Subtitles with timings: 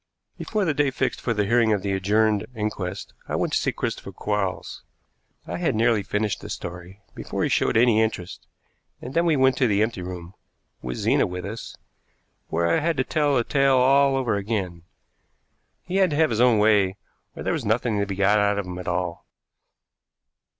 [0.35, 3.71] Before the day fixed for the hearing of the adjourned inquest I went to see
[3.71, 4.81] Christopher Quarles.
[5.45, 8.47] I had nearly finished the story before he showed any interest,
[8.99, 10.33] and then we went to the empty room,
[10.81, 11.75] with Zena with us,
[12.47, 14.85] where I had to tell the tale all over again.
[15.83, 16.97] He had to have his own way,
[17.35, 19.27] or there was nothing to be got out of him at all.